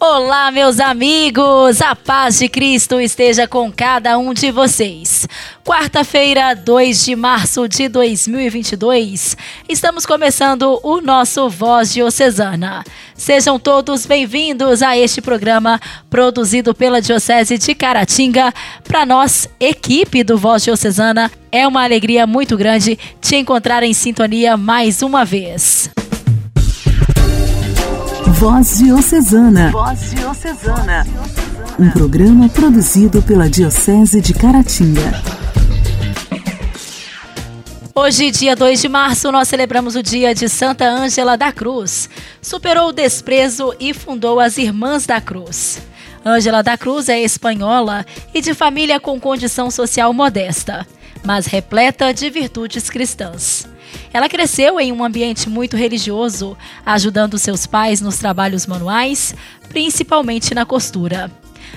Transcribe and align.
Olá, 0.00 0.52
meus 0.52 0.78
amigos! 0.78 1.82
A 1.82 1.96
paz 1.96 2.38
de 2.38 2.48
Cristo 2.48 3.00
esteja 3.00 3.48
com 3.48 3.72
cada 3.72 4.16
um 4.16 4.32
de 4.32 4.52
vocês. 4.52 5.26
Quarta-feira, 5.64 6.54
2 6.54 7.04
de 7.04 7.16
março 7.16 7.68
de 7.68 7.88
2022, 7.88 9.36
estamos 9.68 10.06
começando 10.06 10.78
o 10.84 11.00
nosso 11.00 11.50
Voz 11.50 11.92
Diocesana. 11.92 12.84
Sejam 13.16 13.58
todos 13.58 14.06
bem-vindos 14.06 14.84
a 14.84 14.96
este 14.96 15.20
programa 15.20 15.80
produzido 16.08 16.72
pela 16.72 17.02
Diocese 17.02 17.58
de 17.58 17.74
Caratinga. 17.74 18.54
Para 18.84 19.04
nós, 19.04 19.48
equipe 19.58 20.22
do 20.22 20.38
Voz 20.38 20.62
Diocesana, 20.62 21.28
é 21.50 21.66
uma 21.66 21.82
alegria 21.82 22.24
muito 22.24 22.56
grande 22.56 22.96
te 23.20 23.34
encontrar 23.34 23.82
em 23.82 23.92
sintonia 23.92 24.56
mais 24.56 25.02
uma 25.02 25.24
vez. 25.24 25.90
Voz 28.38 28.78
Diocesana. 28.78 29.72
Voz 29.72 30.10
Diocesana. 30.12 31.04
Um 31.76 31.90
programa 31.90 32.48
produzido 32.48 33.20
pela 33.20 33.50
Diocese 33.50 34.20
de 34.20 34.32
Caratinga. 34.32 35.20
Hoje, 37.92 38.30
dia 38.30 38.54
2 38.54 38.80
de 38.80 38.88
março, 38.88 39.32
nós 39.32 39.48
celebramos 39.48 39.96
o 39.96 40.04
dia 40.04 40.36
de 40.36 40.48
Santa 40.48 40.84
Ângela 40.88 41.36
da 41.36 41.50
Cruz. 41.50 42.08
Superou 42.40 42.90
o 42.90 42.92
desprezo 42.92 43.74
e 43.80 43.92
fundou 43.92 44.38
as 44.38 44.56
Irmãs 44.56 45.04
da 45.04 45.20
Cruz. 45.20 45.82
Ângela 46.24 46.62
da 46.62 46.78
Cruz 46.78 47.08
é 47.08 47.20
espanhola 47.20 48.06
e 48.32 48.40
de 48.40 48.54
família 48.54 49.00
com 49.00 49.18
condição 49.18 49.68
social 49.68 50.12
modesta, 50.12 50.86
mas 51.24 51.46
repleta 51.46 52.14
de 52.14 52.30
virtudes 52.30 52.88
cristãs. 52.88 53.66
Ela 54.12 54.28
cresceu 54.28 54.80
em 54.80 54.92
um 54.92 55.04
ambiente 55.04 55.48
muito 55.48 55.76
religioso, 55.76 56.56
ajudando 56.84 57.38
seus 57.38 57.66
pais 57.66 58.00
nos 58.00 58.18
trabalhos 58.18 58.66
manuais, 58.66 59.34
principalmente 59.68 60.54
na 60.54 60.64
costura. 60.64 61.30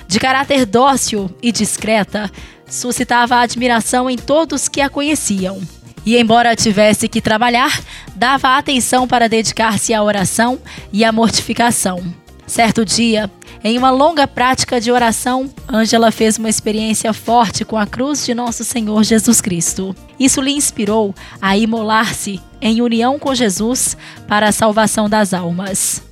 De 0.06 0.18
caráter 0.18 0.66
dócil 0.66 1.30
e 1.42 1.52
discreta, 1.52 2.30
suscitava 2.66 3.36
admiração 3.36 4.08
em 4.08 4.16
todos 4.16 4.68
que 4.68 4.80
a 4.80 4.88
conheciam. 4.88 5.60
E, 6.04 6.16
embora 6.16 6.56
tivesse 6.56 7.08
que 7.08 7.20
trabalhar, 7.20 7.80
dava 8.14 8.56
atenção 8.56 9.06
para 9.06 9.28
dedicar-se 9.28 9.94
à 9.94 10.02
oração 10.02 10.58
e 10.92 11.04
à 11.04 11.12
mortificação. 11.12 12.02
Certo 12.46 12.84
dia, 12.84 13.30
em 13.64 13.78
uma 13.78 13.90
longa 13.90 14.26
prática 14.26 14.80
de 14.80 14.90
oração, 14.90 15.48
Ângela 15.72 16.10
fez 16.10 16.36
uma 16.36 16.48
experiência 16.48 17.12
forte 17.12 17.64
com 17.64 17.78
a 17.78 17.86
cruz 17.86 18.26
de 18.26 18.34
nosso 18.34 18.64
Senhor 18.64 19.04
Jesus 19.04 19.40
Cristo. 19.40 19.94
Isso 20.18 20.40
lhe 20.40 20.50
inspirou 20.50 21.14
a 21.40 21.56
imolar-se 21.56 22.40
em 22.60 22.82
união 22.82 23.20
com 23.20 23.32
Jesus 23.32 23.96
para 24.26 24.48
a 24.48 24.52
salvação 24.52 25.08
das 25.08 25.32
almas. 25.32 26.02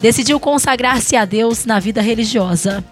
Decidiu 0.00 0.40
consagrar-se 0.40 1.14
a 1.14 1.24
Deus 1.24 1.64
na 1.64 1.78
vida 1.78 2.00
religiosa. 2.00 2.84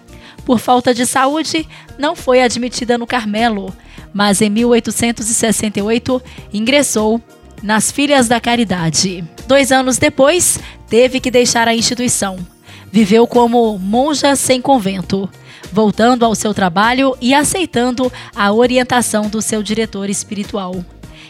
Por 0.45 0.61
falta 0.61 0.95
de 0.95 1.07
saúde, 1.07 1.67
não 1.99 2.15
foi 2.15 2.41
admitida 2.41 2.97
no 2.97 3.09
Carmelo, 3.09 3.75
mas 4.13 4.41
em 4.41 4.49
1868 4.49 6.23
ingressou 6.53 7.21
nas 7.61 7.91
Filhas 7.91 8.29
da 8.29 8.41
Caridade. 8.41 9.25
Dois 9.49 9.73
anos 9.73 9.99
depois, 9.99 10.61
teve 10.89 11.19
que 11.19 11.33
deixar 11.33 11.67
a 11.67 11.75
instituição 11.75 12.54
Viveu 12.95 13.27
como 13.27 13.77
monja 13.77 14.37
sem 14.37 14.61
convento, 14.61 15.29
voltando 15.73 16.25
ao 16.25 16.33
seu 16.33 16.55
trabalho 16.55 17.17
e 17.21 17.35
aceitando 17.35 18.11
a 18.37 18.53
orientação 18.53 19.29
do 19.29 19.43
seu 19.43 19.65
diretor 19.65 20.09
espiritual. 20.09 20.77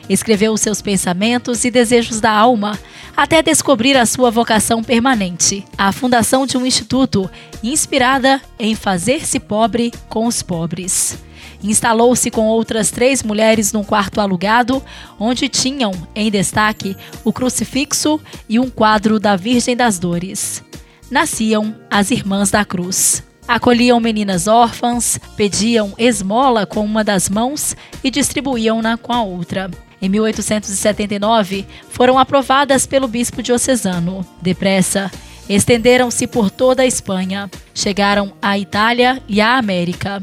Escreveu 0.07 0.53
os 0.53 0.61
seus 0.61 0.83
pensamentos 0.83 1.65
e 1.65 1.70
desejos 1.70 2.20
da 2.20 2.31
alma 2.31 2.79
até 3.17 3.41
descobrir 3.42 3.97
a 3.97 4.05
sua 4.05 4.31
vocação 4.31 4.85
permanente, 4.85 5.64
a 5.79 5.91
fundação 5.91 6.45
de 6.45 6.58
um 6.58 6.67
instituto 6.67 7.30
inspirada 7.63 8.42
em 8.58 8.75
fazer-se 8.75 9.41
pobre 9.41 9.91
com 10.11 10.27
os 10.27 10.42
pobres. 10.42 11.17
Instalou-se 11.63 12.31
com 12.31 12.46
outras 12.46 12.91
três 12.91 13.23
mulheres 13.23 13.73
num 13.73 13.83
quarto 13.83 14.20
alugado, 14.20 14.83
onde 15.19 15.48
tinham, 15.48 15.92
em 16.14 16.31
destaque, 16.31 16.95
o 17.25 17.33
crucifixo 17.33 18.20
e 18.51 18.61
um 18.61 18.69
quadro 18.69 19.19
da 19.19 19.35
Virgem 19.35 19.75
das 19.75 19.98
Dores 19.98 20.63
nasciam 21.11 21.75
as 21.91 22.11
Irmãs 22.11 22.51
da 22.51 22.65
Cruz. 22.65 23.23
Acolhiam 23.47 24.01
meninas 24.01 24.47
órfãs, 24.47 25.19
pediam 25.37 25.92
esmola 25.98 26.65
com 26.65 26.85
uma 26.85 27.05
das 27.05 27.29
mãos 27.29 27.77
e 28.03 28.11
distribuíam-na 28.11 28.97
com 28.97 29.13
a 29.13 29.23
outra. 29.23 29.70
Em 30.01 30.09
1879, 30.09 31.67
foram 31.89 32.19
aprovadas 32.19 32.87
pelo 32.87 33.07
bispo 33.07 33.43
diocesano. 33.43 34.27
Depressa, 34.41 35.11
estenderam-se 35.48 36.27
por 36.27 36.51
toda 36.51 36.83
a 36.83 36.87
Espanha, 36.87 37.51
chegaram 37.75 38.33
à 38.41 38.59
Itália 38.59 39.23
e 39.29 39.41
à 39.41 39.57
América. 39.57 40.20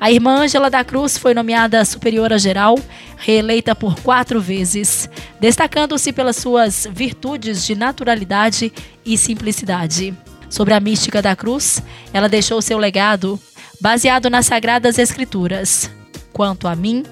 A 0.00 0.12
irmã 0.12 0.42
Ângela 0.42 0.70
da 0.70 0.84
Cruz 0.84 1.18
foi 1.18 1.34
nomeada 1.34 1.84
superiora 1.84 2.38
geral, 2.38 2.78
reeleita 3.16 3.74
por 3.74 4.00
quatro 4.00 4.40
vezes, 4.40 5.10
destacando-se 5.40 6.12
pelas 6.12 6.36
suas 6.36 6.86
virtudes 6.90 7.66
de 7.66 7.74
naturalidade 7.74 8.72
e 9.04 9.18
simplicidade. 9.18 10.14
Sobre 10.48 10.72
a 10.72 10.80
mística 10.80 11.20
da 11.20 11.34
cruz, 11.34 11.82
ela 12.12 12.28
deixou 12.28 12.62
seu 12.62 12.78
legado 12.78 13.38
baseado 13.80 14.30
nas 14.30 14.46
sagradas 14.46 14.98
escrituras. 14.98 15.90
Quanto 16.32 16.68
a 16.68 16.74
mim, 16.74 17.04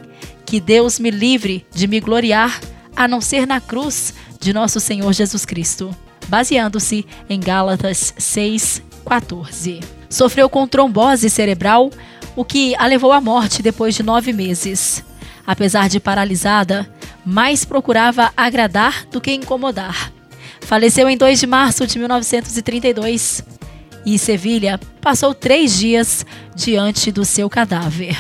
que 0.45 0.61
Deus 0.61 0.99
me 0.99 1.11
livre 1.11 1.67
de 1.75 1.87
me 1.87 2.01
gloriar 2.01 2.61
a 2.95 3.07
não 3.07 3.21
ser 3.21 3.47
na 3.47 3.61
cruz 3.61 4.15
de 4.41 4.53
nosso 4.53 4.81
Senhor 4.81 5.13
Jesus 5.13 5.45
Cristo, 5.45 5.95
baseando-se 6.29 7.05
em 7.29 7.41
Gálatas 7.41 8.15
6:14. 8.17 9.81
Sofreu 10.09 10.49
com 10.49 10.67
trombose 10.67 11.29
cerebral, 11.29 11.91
o 12.37 12.45
que 12.45 12.77
a 12.77 12.87
levou 12.87 13.11
à 13.13 13.21
morte 13.21 13.63
depois 13.63 13.95
de 13.95 14.03
nove 14.03 14.33
meses. 14.33 15.03
Apesar 15.47 15.89
de 15.89 15.99
paralisada, 15.99 16.89
mais 17.25 17.65
procurava 17.65 18.33
agradar 18.37 19.07
do 19.11 19.21
que 19.21 19.33
incomodar. 19.33 20.13
Faleceu 20.61 21.09
em 21.09 21.17
2 21.17 21.41
de 21.41 21.47
março 21.47 21.87
de 21.87 21.99
1932 21.99 23.43
e 24.05 24.19
Sevilha 24.19 24.79
passou 25.01 25.35
três 25.35 25.77
dias 25.79 26.27
diante 26.55 27.11
do 27.11 27.25
seu 27.25 27.49
cadáver. 27.49 28.17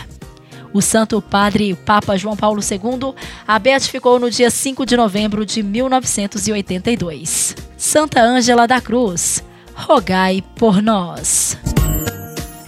O 0.72 0.82
Santo 0.82 1.22
Padre 1.22 1.74
Papa 1.74 2.16
João 2.16 2.36
Paulo 2.36 2.60
II 2.60 3.14
a 3.46 3.58
beatificou 3.58 4.18
no 4.18 4.30
dia 4.30 4.50
5 4.50 4.84
de 4.84 4.96
novembro 4.96 5.46
de 5.46 5.62
1982. 5.62 7.56
Santa 7.76 8.20
Ângela 8.20 8.66
da 8.66 8.80
Cruz, 8.80 9.42
rogai 9.74 10.42
por 10.56 10.82
nós. 10.82 11.56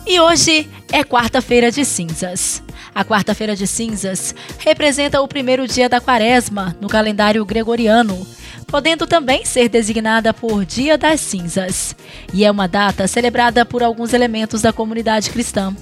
E 0.06 0.18
hoje 0.20 0.68
é 0.92 1.04
quarta-feira 1.04 1.70
de 1.70 1.84
cinzas. 1.84 2.62
A 2.94 3.04
quarta-feira 3.04 3.54
de 3.54 3.66
cinzas 3.66 4.34
representa 4.58 5.20
o 5.20 5.28
primeiro 5.28 5.66
dia 5.66 5.88
da 5.88 6.00
quaresma 6.00 6.76
no 6.80 6.88
calendário 6.88 7.44
gregoriano, 7.44 8.26
podendo 8.66 9.06
também 9.06 9.44
ser 9.44 9.68
designada 9.68 10.32
por 10.32 10.64
Dia 10.64 10.98
das 10.98 11.20
Cinzas, 11.20 11.94
e 12.32 12.44
é 12.44 12.50
uma 12.50 12.66
data 12.66 13.06
celebrada 13.06 13.64
por 13.64 13.82
alguns 13.82 14.12
elementos 14.12 14.62
da 14.62 14.72
comunidade 14.72 15.30
cristã. 15.30 15.74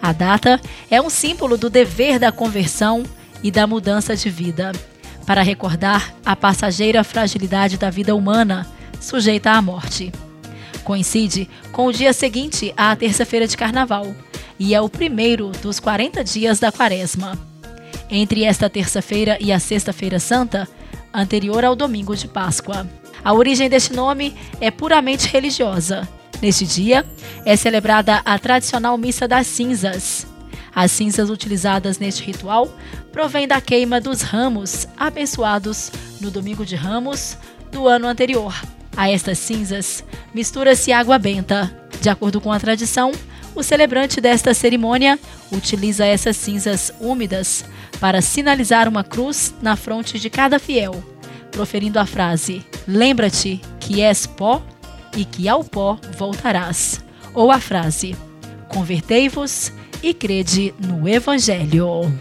A 0.00 0.12
data 0.12 0.60
é 0.90 1.00
um 1.00 1.10
símbolo 1.10 1.56
do 1.56 1.70
dever 1.70 2.18
da 2.18 2.30
conversão 2.30 3.04
e 3.42 3.50
da 3.50 3.66
mudança 3.66 4.14
de 4.14 4.30
vida, 4.30 4.72
para 5.26 5.42
recordar 5.42 6.14
a 6.24 6.36
passageira 6.36 7.02
fragilidade 7.02 7.78
da 7.78 7.88
vida 7.88 8.14
humana, 8.14 8.66
sujeita 9.00 9.52
à 9.52 9.62
morte 9.62 10.12
coincide 10.84 11.48
com 11.72 11.86
o 11.86 11.92
dia 11.92 12.12
seguinte 12.12 12.72
à 12.76 12.94
terça-feira 12.94 13.46
de 13.46 13.56
carnaval 13.56 14.14
e 14.58 14.74
é 14.74 14.80
o 14.80 14.88
primeiro 14.88 15.50
dos 15.62 15.80
40 15.80 16.22
dias 16.24 16.58
da 16.58 16.70
quaresma. 16.70 17.38
Entre 18.10 18.44
esta 18.44 18.70
terça-feira 18.70 19.36
e 19.40 19.52
a 19.52 19.58
Sexta-feira 19.58 20.20
Santa, 20.20 20.68
anterior 21.12 21.64
ao 21.64 21.74
domingo 21.74 22.14
de 22.14 22.28
Páscoa. 22.28 22.88
A 23.24 23.32
origem 23.32 23.68
deste 23.68 23.92
nome 23.92 24.34
é 24.60 24.70
puramente 24.70 25.28
religiosa. 25.28 26.06
Neste 26.42 26.66
dia 26.66 27.04
é 27.44 27.56
celebrada 27.56 28.20
a 28.24 28.38
tradicional 28.38 28.98
Missa 28.98 29.26
das 29.26 29.46
Cinzas. 29.46 30.26
As 30.74 30.90
cinzas 30.90 31.30
utilizadas 31.30 31.98
neste 31.98 32.22
ritual 32.22 32.68
provêm 33.12 33.46
da 33.46 33.60
queima 33.60 34.00
dos 34.00 34.22
ramos 34.22 34.88
abençoados 34.96 35.92
no 36.20 36.30
domingo 36.30 36.66
de 36.66 36.74
Ramos 36.74 37.38
do 37.70 37.86
ano 37.86 38.08
anterior. 38.08 38.54
A 38.96 39.08
estas 39.08 39.38
cinzas 39.38 40.04
mistura-se 40.34 40.92
água 40.92 41.18
benta. 41.18 41.72
De 42.00 42.08
acordo 42.08 42.40
com 42.40 42.52
a 42.52 42.58
tradição, 42.58 43.12
o 43.54 43.62
celebrante 43.62 44.20
desta 44.20 44.52
cerimônia 44.52 45.18
utiliza 45.52 46.04
essas 46.04 46.36
cinzas 46.36 46.92
úmidas 47.00 47.64
para 48.00 48.20
sinalizar 48.20 48.88
uma 48.88 49.04
cruz 49.04 49.54
na 49.62 49.76
fronte 49.76 50.18
de 50.18 50.28
cada 50.28 50.58
fiel, 50.58 51.02
proferindo 51.50 51.98
a 51.98 52.06
frase: 52.06 52.64
Lembra-te 52.86 53.60
que 53.80 54.02
és 54.02 54.26
pó 54.26 54.62
e 55.16 55.24
que 55.24 55.48
ao 55.48 55.62
pó 55.62 55.98
voltarás. 56.16 57.02
Ou 57.32 57.50
a 57.50 57.60
frase: 57.60 58.16
Convertei-vos 58.68 59.72
e 60.02 60.12
crede 60.12 60.74
no 60.78 61.08
Evangelho. 61.08 62.12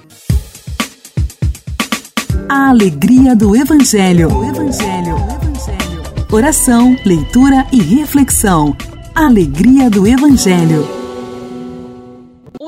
A 2.47 2.69
alegria 2.69 3.35
do 3.35 3.55
Evangelho. 3.55 4.29
Evangelho. 4.29 5.15
Evangelho. 5.41 6.03
Oração, 6.31 6.95
leitura 7.05 7.65
e 7.71 7.81
reflexão. 7.81 8.75
Alegria 9.15 9.89
do 9.89 10.07
Evangelho. 10.07 11.02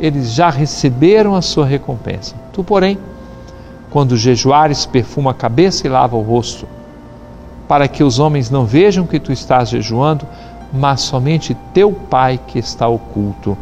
eles 0.00 0.32
já 0.32 0.48
receberam 0.48 1.34
a 1.34 1.42
sua 1.42 1.66
recompensa. 1.66 2.34
Tu, 2.52 2.64
porém, 2.64 2.98
quando 3.90 4.16
jejuares, 4.16 4.86
perfuma 4.86 5.32
a 5.32 5.34
cabeça 5.34 5.86
e 5.86 5.90
lava 5.90 6.16
o 6.16 6.22
rosto, 6.22 6.66
para 7.68 7.86
que 7.86 8.02
os 8.02 8.18
homens 8.18 8.50
não 8.50 8.64
vejam 8.64 9.06
que 9.06 9.20
tu 9.20 9.30
estás 9.30 9.68
jejuando, 9.68 10.26
mas 10.72 11.02
somente 11.02 11.56
teu 11.74 11.92
Pai 11.92 12.40
que 12.46 12.58
está 12.58 12.88
oculto. 12.88 13.56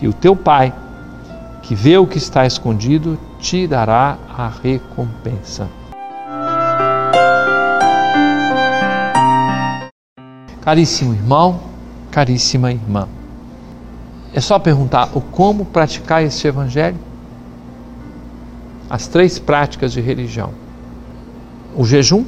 E 0.00 0.08
o 0.08 0.12
teu 0.12 0.34
Pai, 0.34 0.72
que 1.62 1.74
vê 1.74 1.98
o 1.98 2.06
que 2.06 2.18
está 2.18 2.46
escondido, 2.46 3.18
te 3.38 3.66
dará 3.66 4.16
a 4.36 4.48
recompensa. 4.48 5.68
Caríssimo 10.60 11.12
irmão, 11.12 11.60
caríssima 12.10 12.70
irmã. 12.72 13.08
É 14.34 14.40
só 14.40 14.58
perguntar 14.58 15.10
o 15.14 15.20
como 15.20 15.64
praticar 15.64 16.22
este 16.22 16.46
evangelho? 16.46 16.98
As 18.88 19.06
três 19.06 19.38
práticas 19.38 19.92
de 19.92 20.00
religião: 20.00 20.50
o 21.76 21.84
jejum, 21.84 22.24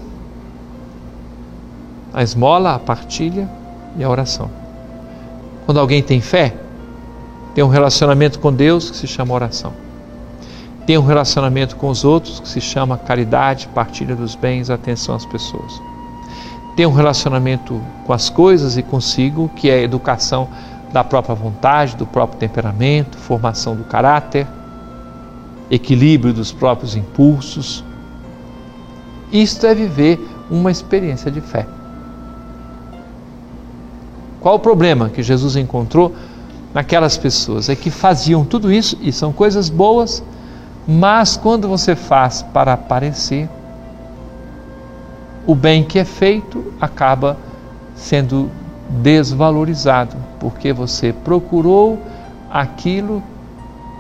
a 2.13 2.23
esmola, 2.23 2.75
a 2.75 2.79
partilha 2.79 3.49
e 3.97 4.05
a 4.05 4.09
oração. 4.09 4.51
Quando 5.65 5.81
alguém 5.81 6.03
tem 6.03 6.21
fé, 6.21 6.55
tem 7.55 7.65
um 7.65 7.69
relacionamento 7.69 8.39
com 8.39 8.53
Deus 8.53 8.91
que 8.91 8.97
se 8.97 9.07
chama 9.07 9.33
oração. 9.33 9.73
Tem 10.87 10.99
um 10.99 11.07
relacionamento 11.07 11.77
com 11.77 11.89
os 11.89 12.05
outros 12.05 12.41
que 12.41 12.49
se 12.49 12.61
chama 12.61 12.99
caridade, 12.99 13.69
partilha 13.69 14.15
dos 14.15 14.35
bens, 14.35 14.69
atenção 14.69 15.15
às 15.15 15.25
pessoas. 15.25 15.81
Tem 16.77 16.85
um 16.85 16.93
relacionamento 16.93 17.81
com 18.05 18.13
as 18.13 18.29
coisas 18.29 18.77
e 18.77 18.83
consigo, 18.83 19.49
que 19.57 19.71
é 19.71 19.83
educação 19.83 20.49
da 20.95 21.03
própria 21.03 21.35
vontade, 21.35 21.97
do 21.97 22.07
próprio 22.07 22.39
temperamento, 22.39 23.19
formação 23.19 23.75
do 23.75 23.83
caráter, 23.83 24.47
equilíbrio 25.69 26.33
dos 26.33 26.53
próprios 26.53 26.95
impulsos. 26.95 27.83
Isto 29.33 29.67
é 29.67 29.75
viver 29.75 30.25
uma 30.49 30.71
experiência 30.71 31.33
de 31.33 31.41
fé. 31.41 31.67
Qual 34.41 34.55
o 34.55 34.61
problema 34.61 35.09
que 35.09 35.21
Jesus 35.21 35.57
encontrou 35.57 36.15
naquelas 36.73 37.17
pessoas? 37.17 37.69
É 37.69 37.75
que 37.75 37.91
faziam 37.91 38.45
tudo 38.45 38.71
isso 38.71 38.97
e 39.01 39.11
são 39.11 39.33
coisas 39.33 39.69
boas, 39.69 40.23
mas 40.87 41.37
quando 41.37 41.67
você 41.67 41.97
faz 41.97 42.41
para 42.41 42.75
aparecer, 42.75 43.49
o 45.45 45.57
bem 45.57 45.83
que 45.83 45.99
é 45.99 46.05
feito 46.05 46.73
acaba 46.81 47.37
sendo 47.97 48.49
desvalorizado, 49.03 50.17
porque 50.45 50.75
você 50.75 51.11
procurou 51.11 51.99
aquilo 52.51 53.23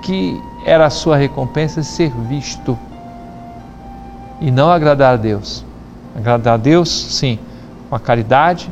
que 0.02 0.38
era 0.66 0.84
a 0.84 0.90
sua 0.90 1.16
recompensa 1.16 1.82
ser 1.82 2.10
visto 2.28 2.78
e 4.42 4.50
não 4.50 4.70
agradar 4.70 5.14
a 5.14 5.16
Deus. 5.16 5.64
Agradar 6.14 6.54
a 6.54 6.56
Deus, 6.58 6.90
sim, 6.90 7.38
com 7.88 7.96
a 7.96 7.98
caridade, 7.98 8.70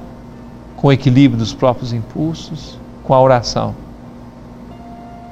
com 0.77 0.89
o 0.89 0.93
equilíbrio 0.93 1.39
dos 1.39 1.55
próprios 1.55 1.95
impulsos, 1.95 2.79
com 3.05 3.15
a 3.15 3.21
oração. 3.23 3.75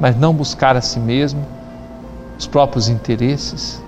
Mas 0.00 0.16
não 0.16 0.32
buscar 0.32 0.78
a 0.78 0.80
si 0.80 0.98
mesmo, 0.98 1.44
os 2.38 2.46
próprios 2.46 2.88
interesses. 2.88 3.82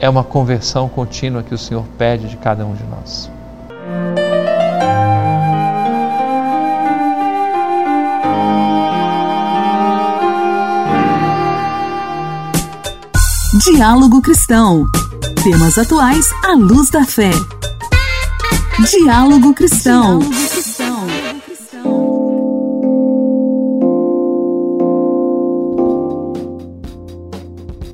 É 0.00 0.10
uma 0.10 0.24
conversão 0.24 0.88
contínua 0.88 1.44
que 1.44 1.54
o 1.54 1.58
Senhor 1.58 1.84
pede 1.96 2.28
de 2.28 2.36
cada 2.36 2.66
um 2.66 2.74
de 2.74 2.82
nós. 2.82 3.30
Diálogo 13.64 14.20
Cristão. 14.20 14.86
Temas 15.44 15.78
atuais 15.78 16.28
à 16.42 16.52
luz 16.52 16.90
da 16.90 17.04
fé. 17.04 17.30
Diálogo 18.90 19.54
Cristão. 19.54 20.18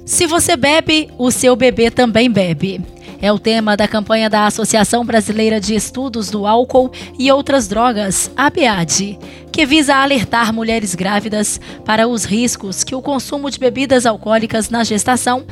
Se 0.06 0.26
você 0.26 0.56
bebe, 0.56 1.10
o 1.18 1.30
seu 1.30 1.54
bebê 1.54 1.90
também 1.90 2.30
bebe. 2.30 2.80
É 3.20 3.32
o 3.32 3.38
tema 3.38 3.76
da 3.76 3.88
campanha 3.88 4.30
da 4.30 4.46
Associação 4.46 5.04
Brasileira 5.04 5.60
de 5.60 5.74
Estudos 5.74 6.30
do 6.30 6.46
Álcool 6.46 6.92
e 7.18 7.32
Outras 7.32 7.66
Drogas, 7.66 8.30
ABAD, 8.36 9.18
que 9.50 9.66
visa 9.66 9.96
alertar 9.96 10.52
mulheres 10.52 10.94
grávidas 10.94 11.60
para 11.84 12.06
os 12.06 12.24
riscos 12.24 12.84
que 12.84 12.94
o 12.94 13.02
consumo 13.02 13.50
de 13.50 13.58
bebidas 13.58 14.06
alcoólicas 14.06 14.70
na 14.70 14.84
gestação 14.84 15.44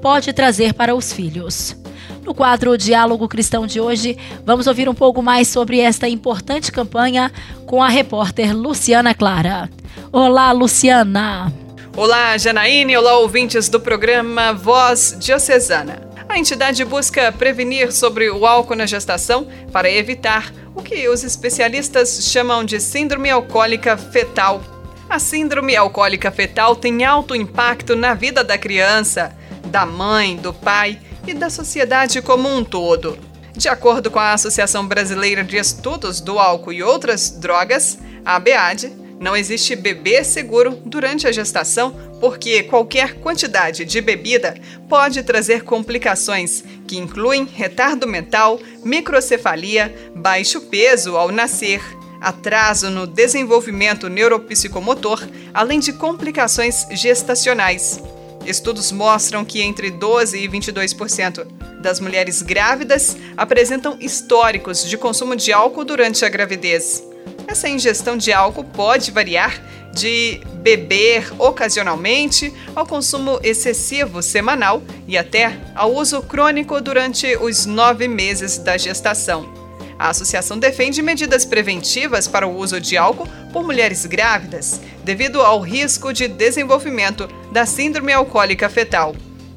pode 0.00 0.32
trazer 0.32 0.72
para 0.72 0.94
os 0.94 1.12
filhos. 1.12 1.76
No 2.24 2.34
quadro 2.34 2.76
Diálogo 2.78 3.28
Cristão 3.28 3.66
de 3.66 3.80
hoje, 3.80 4.16
vamos 4.46 4.66
ouvir 4.66 4.88
um 4.88 4.94
pouco 4.94 5.20
mais 5.20 5.46
sobre 5.48 5.78
esta 5.78 6.08
importante 6.08 6.72
campanha 6.72 7.30
com 7.66 7.82
a 7.82 7.88
repórter 7.88 8.56
Luciana 8.56 9.14
Clara. 9.14 9.68
Olá, 10.10 10.52
Luciana! 10.52 11.52
Olá, 11.94 12.38
Janaíne, 12.38 12.96
olá, 12.96 13.18
ouvintes 13.18 13.68
do 13.68 13.78
programa 13.78 14.54
Voz 14.54 15.16
Diocesana. 15.18 16.09
A 16.30 16.38
entidade 16.38 16.84
busca 16.84 17.32
prevenir 17.32 17.92
sobre 17.92 18.30
o 18.30 18.46
álcool 18.46 18.76
na 18.76 18.86
gestação 18.86 19.48
para 19.72 19.90
evitar 19.90 20.52
o 20.76 20.80
que 20.80 21.08
os 21.08 21.24
especialistas 21.24 22.24
chamam 22.30 22.64
de 22.64 22.78
síndrome 22.78 23.28
alcoólica 23.28 23.96
fetal. 23.96 24.62
A 25.08 25.18
síndrome 25.18 25.74
alcoólica 25.74 26.30
fetal 26.30 26.76
tem 26.76 27.04
alto 27.04 27.34
impacto 27.34 27.96
na 27.96 28.14
vida 28.14 28.44
da 28.44 28.56
criança, 28.56 29.36
da 29.66 29.84
mãe, 29.84 30.36
do 30.36 30.54
pai 30.54 31.00
e 31.26 31.34
da 31.34 31.50
sociedade 31.50 32.22
como 32.22 32.48
um 32.48 32.62
todo. 32.62 33.18
De 33.52 33.68
acordo 33.68 34.08
com 34.08 34.20
a 34.20 34.32
Associação 34.32 34.86
Brasileira 34.86 35.42
de 35.42 35.56
Estudos 35.56 36.20
do 36.20 36.38
Álcool 36.38 36.72
e 36.72 36.80
Outras 36.80 37.30
Drogas, 37.30 37.98
a 38.24 38.36
ABAD, 38.36 38.99
não 39.20 39.36
existe 39.36 39.76
bebê 39.76 40.24
seguro 40.24 40.80
durante 40.86 41.28
a 41.28 41.32
gestação 41.32 41.94
porque 42.18 42.62
qualquer 42.62 43.16
quantidade 43.16 43.84
de 43.84 44.00
bebida 44.00 44.54
pode 44.88 45.22
trazer 45.22 45.62
complicações 45.62 46.64
que 46.88 46.96
incluem 46.96 47.44
retardo 47.44 48.06
mental, 48.06 48.58
microcefalia, 48.82 49.94
baixo 50.16 50.62
peso 50.62 51.16
ao 51.18 51.30
nascer, 51.30 51.82
atraso 52.18 52.88
no 52.88 53.06
desenvolvimento 53.06 54.08
neuropsicomotor, 54.08 55.28
além 55.52 55.80
de 55.80 55.92
complicações 55.92 56.86
gestacionais. 56.90 58.02
Estudos 58.46 58.90
mostram 58.90 59.44
que 59.44 59.60
entre 59.60 59.90
12 59.90 60.38
e 60.38 60.48
22% 60.48 61.46
das 61.82 62.00
mulheres 62.00 62.40
grávidas 62.40 63.16
apresentam 63.36 63.98
históricos 64.00 64.88
de 64.88 64.96
consumo 64.96 65.36
de 65.36 65.52
álcool 65.52 65.84
durante 65.84 66.24
a 66.24 66.28
gravidez. 66.28 67.09
Essa 67.50 67.68
ingestão 67.68 68.16
de 68.16 68.32
álcool 68.32 68.62
pode 68.62 69.10
variar 69.10 69.60
de 69.92 70.40
beber 70.62 71.32
ocasionalmente 71.36 72.54
ao 72.76 72.86
consumo 72.86 73.40
excessivo 73.42 74.22
semanal 74.22 74.80
e 75.08 75.18
até 75.18 75.58
ao 75.74 75.92
uso 75.92 76.22
crônico 76.22 76.80
durante 76.80 77.36
os 77.38 77.66
nove 77.66 78.06
meses 78.06 78.56
da 78.56 78.78
gestação. 78.78 79.52
A 79.98 80.10
associação 80.10 80.60
defende 80.60 81.02
medidas 81.02 81.44
preventivas 81.44 82.28
para 82.28 82.46
o 82.46 82.56
uso 82.56 82.80
de 82.80 82.96
álcool 82.96 83.28
por 83.52 83.64
mulheres 83.64 84.06
grávidas, 84.06 84.80
devido 85.02 85.42
ao 85.42 85.60
risco 85.60 86.12
de 86.12 86.28
desenvolvimento 86.28 87.28
da 87.50 87.66
síndrome 87.66 88.12
alcoólica 88.12 88.68
fetal. 88.68 89.12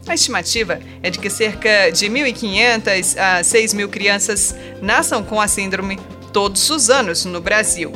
A 0.08 0.16
estimativa 0.16 0.80
é 1.04 1.12
de 1.12 1.20
que 1.20 1.30
cerca 1.30 1.92
de 1.92 2.08
1.500 2.08 3.18
a 3.18 3.42
6.000 3.42 3.88
crianças 3.88 4.56
nasçam 4.82 5.24
com 5.24 5.40
a 5.40 5.48
síndrome 5.48 5.98
todos 6.34 6.70
os 6.72 6.90
anos 6.90 7.24
no 7.24 7.40
Brasil. 7.40 7.94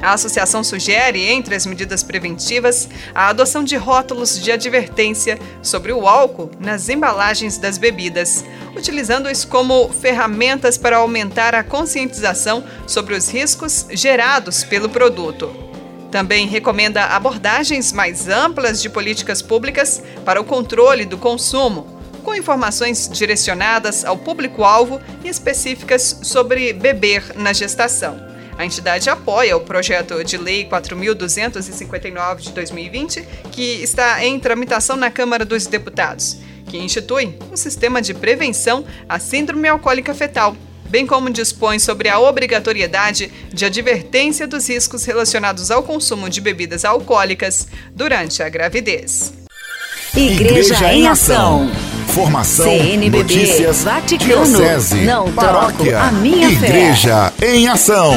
A 0.00 0.14
associação 0.14 0.64
sugere, 0.64 1.26
entre 1.26 1.54
as 1.54 1.66
medidas 1.66 2.02
preventivas, 2.02 2.88
a 3.14 3.28
adoção 3.28 3.62
de 3.62 3.76
rótulos 3.76 4.42
de 4.42 4.50
advertência 4.50 5.38
sobre 5.62 5.92
o 5.92 6.08
álcool 6.08 6.50
nas 6.58 6.88
embalagens 6.88 7.58
das 7.58 7.76
bebidas, 7.76 8.42
utilizando-os 8.74 9.44
como 9.44 9.90
ferramentas 9.90 10.78
para 10.78 10.96
aumentar 10.96 11.54
a 11.54 11.62
conscientização 11.62 12.64
sobre 12.86 13.14
os 13.14 13.28
riscos 13.28 13.86
gerados 13.90 14.64
pelo 14.64 14.88
produto. 14.88 15.54
Também 16.10 16.46
recomenda 16.46 17.04
abordagens 17.04 17.92
mais 17.92 18.26
amplas 18.26 18.80
de 18.80 18.88
políticas 18.88 19.42
públicas 19.42 20.02
para 20.24 20.40
o 20.40 20.44
controle 20.44 21.04
do 21.04 21.18
consumo, 21.18 21.99
com 22.20 22.34
informações 22.34 23.08
direcionadas 23.12 24.04
ao 24.04 24.16
público-alvo 24.16 25.00
e 25.24 25.28
específicas 25.28 26.20
sobre 26.22 26.72
beber 26.72 27.36
na 27.36 27.52
gestação. 27.52 28.30
A 28.60 28.64
entidade 28.66 29.08
apoia 29.08 29.56
o 29.56 29.60
projeto 29.60 30.22
de 30.22 30.36
lei 30.36 30.66
4.259 30.66 32.40
de 32.40 32.52
2020, 32.52 33.26
que 33.50 33.82
está 33.82 34.22
em 34.22 34.38
tramitação 34.38 34.96
na 34.96 35.10
Câmara 35.10 35.46
dos 35.46 35.66
Deputados, 35.66 36.36
que 36.66 36.76
institui 36.76 37.38
um 37.50 37.56
sistema 37.56 38.02
de 38.02 38.12
prevenção 38.12 38.84
à 39.08 39.18
síndrome 39.18 39.66
alcoólica 39.66 40.12
fetal, 40.12 40.54
bem 40.90 41.06
como 41.06 41.30
dispõe 41.30 41.78
sobre 41.78 42.10
a 42.10 42.20
obrigatoriedade 42.20 43.32
de 43.50 43.64
advertência 43.64 44.46
dos 44.46 44.68
riscos 44.68 45.06
relacionados 45.06 45.70
ao 45.70 45.82
consumo 45.82 46.28
de 46.28 46.42
bebidas 46.42 46.84
alcoólicas 46.84 47.66
durante 47.94 48.42
a 48.42 48.48
gravidez. 48.50 49.39
Igreja, 50.16 50.74
Igreja 50.74 50.92
em 50.92 51.06
Ação. 51.06 51.70
Formação, 52.08 52.64
CNBB, 52.64 53.18
notícias, 53.18 53.84
Vaticano, 53.84 54.44
diocese, 54.44 55.04
não 55.04 55.30
paróquia, 55.32 55.92
troco 55.92 56.06
a 56.08 56.10
minha 56.10 56.48
Igreja 56.50 57.32
fé. 57.38 57.54
em 57.54 57.68
Ação. 57.68 58.12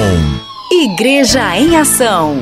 Igreja 0.72 1.56
em 1.56 1.78
Ação. 1.78 2.38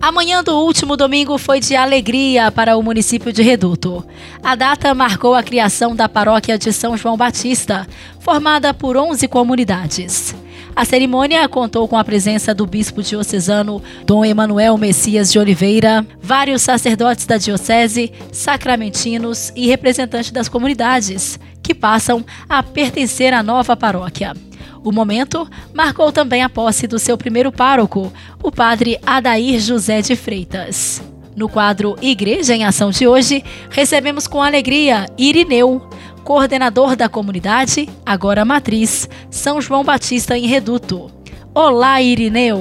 A 0.00 0.10
manhã 0.10 0.42
do 0.42 0.52
último 0.56 0.96
domingo 0.96 1.38
foi 1.38 1.60
de 1.60 1.76
alegria 1.76 2.50
para 2.50 2.76
o 2.76 2.82
município 2.82 3.32
de 3.32 3.42
Reduto. 3.42 4.04
A 4.42 4.56
data 4.56 4.92
marcou 4.92 5.34
a 5.34 5.42
criação 5.42 5.94
da 5.94 6.08
paróquia 6.08 6.58
de 6.58 6.72
São 6.72 6.96
João 6.96 7.16
Batista, 7.16 7.86
formada 8.18 8.74
por 8.74 8.96
11 8.96 9.28
comunidades. 9.28 10.34
A 10.76 10.84
cerimônia 10.84 11.48
contou 11.48 11.86
com 11.86 11.96
a 11.96 12.02
presença 12.02 12.52
do 12.52 12.66
bispo 12.66 13.00
diocesano 13.00 13.80
Dom 14.04 14.24
Emanuel 14.24 14.76
Messias 14.76 15.30
de 15.30 15.38
Oliveira, 15.38 16.04
vários 16.20 16.62
sacerdotes 16.62 17.26
da 17.26 17.36
diocese, 17.36 18.12
sacramentinos 18.32 19.52
e 19.54 19.68
representantes 19.68 20.32
das 20.32 20.48
comunidades, 20.48 21.38
que 21.62 21.74
passam 21.74 22.24
a 22.48 22.60
pertencer 22.60 23.32
à 23.32 23.40
nova 23.40 23.76
paróquia. 23.76 24.34
O 24.82 24.90
momento 24.90 25.48
marcou 25.72 26.10
também 26.10 26.42
a 26.42 26.48
posse 26.48 26.88
do 26.88 26.98
seu 26.98 27.16
primeiro 27.16 27.52
pároco, 27.52 28.12
o 28.42 28.50
padre 28.50 28.98
Adair 29.06 29.60
José 29.60 30.02
de 30.02 30.16
Freitas. 30.16 31.00
No 31.36 31.48
quadro 31.48 31.96
Igreja 32.02 32.54
em 32.54 32.64
Ação 32.64 32.90
de 32.90 33.06
hoje, 33.06 33.42
recebemos 33.70 34.26
com 34.26 34.42
alegria 34.42 35.06
Irineu, 35.16 35.88
coordenador 36.24 36.96
da 36.96 37.06
comunidade, 37.06 37.86
agora 38.04 38.46
matriz, 38.46 39.08
São 39.30 39.60
João 39.60 39.84
Batista 39.84 40.36
em 40.36 40.46
Reduto. 40.46 41.10
Olá, 41.54 42.00
Irineu! 42.00 42.58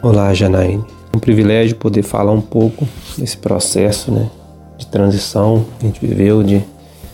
Olá, 0.00 0.32
Janaíne. 0.32 0.84
É 1.12 1.16
um 1.16 1.18
privilégio 1.18 1.76
poder 1.76 2.04
falar 2.04 2.30
um 2.30 2.40
pouco 2.40 2.86
desse 3.18 3.36
processo 3.36 4.12
né, 4.12 4.30
de 4.78 4.86
transição 4.86 5.66
que 5.78 5.86
a 5.86 5.88
gente 5.88 6.06
viveu, 6.06 6.44
de, 6.44 6.62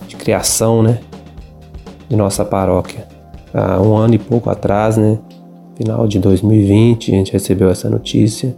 de 0.06 0.16
criação 0.16 0.82
né, 0.82 1.00
de 2.10 2.14
nossa 2.14 2.44
paróquia. 2.44 3.08
Há 3.54 3.80
um 3.80 3.96
ano 3.96 4.14
e 4.16 4.18
pouco 4.18 4.50
atrás, 4.50 4.98
né, 4.98 5.18
final 5.78 6.06
de 6.06 6.18
2020, 6.18 7.10
a 7.10 7.14
gente 7.14 7.32
recebeu 7.32 7.70
essa 7.70 7.88
notícia. 7.88 8.54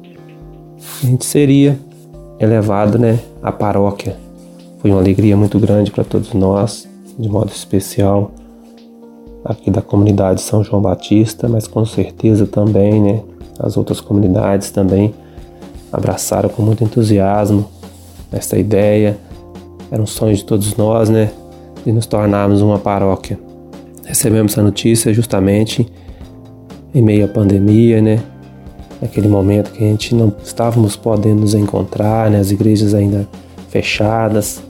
A 1.04 1.06
gente 1.06 1.24
seria 1.24 1.78
elevado 2.40 2.98
né, 2.98 3.20
à 3.40 3.52
paróquia. 3.52 4.16
Foi 4.80 4.90
uma 4.90 4.98
alegria 4.98 5.36
muito 5.36 5.56
grande 5.60 5.92
para 5.92 6.02
todos 6.02 6.32
nós 6.32 6.87
de 7.18 7.28
modo 7.28 7.50
especial 7.50 8.30
aqui 9.44 9.70
da 9.70 9.82
comunidade 9.82 10.40
São 10.40 10.62
João 10.62 10.80
Batista, 10.80 11.48
mas 11.48 11.66
com 11.66 11.84
certeza 11.84 12.46
também, 12.46 13.00
né, 13.00 13.22
as 13.58 13.76
outras 13.76 14.00
comunidades 14.00 14.70
também 14.70 15.14
abraçaram 15.92 16.48
com 16.48 16.62
muito 16.62 16.84
entusiasmo 16.84 17.66
essa 18.30 18.56
ideia. 18.58 19.18
Era 19.90 20.02
um 20.02 20.06
sonho 20.06 20.34
de 20.34 20.44
todos 20.44 20.76
nós, 20.76 21.08
né, 21.08 21.30
de 21.84 21.92
nos 21.92 22.06
tornarmos 22.06 22.60
uma 22.60 22.78
paróquia. 22.78 23.38
Recebemos 24.04 24.52
essa 24.52 24.62
notícia 24.62 25.12
justamente 25.12 25.90
em 26.94 27.02
meio 27.02 27.24
à 27.24 27.28
pandemia, 27.28 28.00
né, 28.00 28.22
naquele 29.00 29.28
momento 29.28 29.72
que 29.72 29.82
a 29.82 29.86
gente 29.86 30.14
não 30.14 30.32
estávamos 30.42 30.94
podendo 30.94 31.40
nos 31.40 31.54
encontrar, 31.54 32.30
né, 32.30 32.38
as 32.38 32.50
igrejas 32.50 32.94
ainda 32.94 33.26
fechadas. 33.68 34.62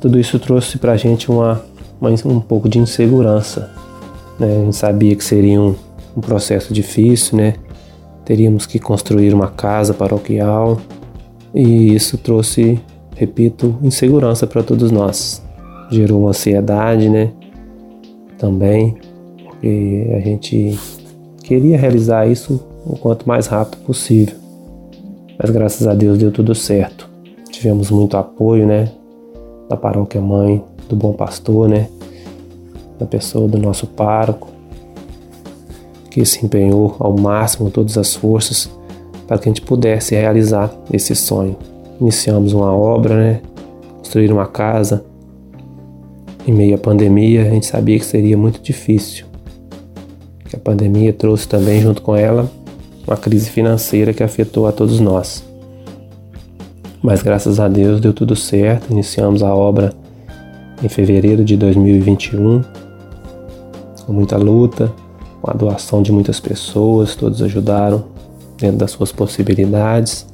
Tudo 0.00 0.18
isso 0.18 0.38
trouxe 0.38 0.78
para 0.78 0.92
a 0.92 0.96
gente 0.96 1.30
uma 1.30 1.62
mas 2.00 2.24
um 2.24 2.40
pouco 2.40 2.68
de 2.68 2.78
insegurança. 2.78 3.70
Né? 4.38 4.60
A 4.60 4.64
gente 4.64 4.76
sabia 4.76 5.14
que 5.16 5.24
seria 5.24 5.60
um, 5.60 5.74
um 6.16 6.20
processo 6.20 6.72
difícil, 6.72 7.38
né? 7.38 7.54
Teríamos 8.24 8.66
que 8.66 8.78
construir 8.78 9.32
uma 9.32 9.48
casa 9.48 9.94
paroquial 9.94 10.80
e 11.54 11.94
isso 11.94 12.18
trouxe, 12.18 12.80
repito, 13.14 13.76
insegurança 13.82 14.46
para 14.46 14.62
todos 14.62 14.90
nós. 14.90 15.42
Gerou 15.90 16.28
ansiedade, 16.28 17.08
né? 17.08 17.30
Também, 18.36 18.96
porque 19.44 20.12
a 20.14 20.20
gente 20.20 20.78
queria 21.42 21.78
realizar 21.78 22.26
isso 22.26 22.60
o 22.84 22.96
quanto 22.96 23.26
mais 23.26 23.46
rápido 23.46 23.78
possível. 23.84 24.36
Mas 25.38 25.50
graças 25.50 25.86
a 25.86 25.94
Deus 25.94 26.18
deu 26.18 26.32
tudo 26.32 26.54
certo. 26.54 27.08
Tivemos 27.50 27.90
muito 27.90 28.16
apoio, 28.16 28.66
né? 28.66 28.90
Da 29.68 29.76
paróquia 29.76 30.20
mãe, 30.20 30.62
do 30.88 30.96
bom 30.96 31.12
pastor, 31.12 31.68
né? 31.68 31.88
Da 32.98 33.06
pessoa 33.06 33.48
do 33.48 33.58
nosso 33.58 33.86
pároco, 33.86 34.48
que 36.10 36.24
se 36.24 36.44
empenhou 36.44 36.96
ao 36.98 37.16
máximo 37.16 37.70
todas 37.70 37.98
as 37.98 38.14
forças 38.14 38.70
para 39.26 39.38
que 39.38 39.48
a 39.48 39.50
gente 39.50 39.62
pudesse 39.62 40.14
realizar 40.14 40.72
esse 40.92 41.14
sonho. 41.14 41.56
Iniciamos 42.00 42.52
uma 42.52 42.72
obra, 42.72 43.16
né? 43.16 43.40
Construir 43.98 44.32
uma 44.32 44.46
casa. 44.46 45.04
Em 46.46 46.52
meio 46.52 46.76
à 46.76 46.78
pandemia, 46.78 47.42
a 47.42 47.50
gente 47.50 47.66
sabia 47.66 47.98
que 47.98 48.04
seria 48.04 48.36
muito 48.36 48.60
difícil. 48.60 49.26
Que 50.48 50.56
a 50.56 50.58
pandemia 50.60 51.12
trouxe 51.12 51.48
também 51.48 51.80
junto 51.80 52.00
com 52.02 52.14
ela 52.14 52.48
uma 53.06 53.16
crise 53.16 53.50
financeira 53.50 54.12
que 54.12 54.22
afetou 54.22 54.66
a 54.66 54.72
todos 54.72 55.00
nós. 55.00 55.44
Mas 57.02 57.22
graças 57.22 57.60
a 57.60 57.68
Deus 57.68 58.00
deu 58.00 58.12
tudo 58.12 58.34
certo, 58.34 58.90
iniciamos 58.90 59.42
a 59.42 59.54
obra 59.54 59.94
em 60.82 60.88
fevereiro 60.88 61.44
de 61.44 61.56
2021, 61.56 62.62
com 64.04 64.12
muita 64.12 64.36
luta, 64.36 64.92
com 65.40 65.50
a 65.50 65.54
doação 65.54 66.02
de 66.02 66.12
muitas 66.12 66.38
pessoas, 66.40 67.14
todos 67.14 67.42
ajudaram 67.42 68.04
dentro 68.58 68.78
das 68.78 68.90
suas 68.90 69.12
possibilidades. 69.12 70.26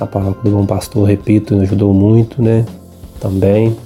A 0.00 0.06
palavra 0.06 0.40
do 0.42 0.50
bom 0.50 0.64
pastor, 0.64 1.06
repito, 1.06 1.54
ajudou 1.60 1.92
muito, 1.92 2.40
né? 2.42 2.64
Também 3.20 3.76